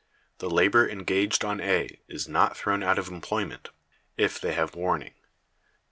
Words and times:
The 0.39 0.49
labor 0.49 0.89
engaged 0.89 1.45
on 1.45 1.61
A 1.61 1.99
is 2.07 2.27
not 2.27 2.57
thrown 2.57 2.81
out 2.81 2.97
of 2.97 3.09
employment 3.09 3.69
(if 4.17 4.41
they 4.41 4.53
have 4.53 4.73
warning). 4.73 5.13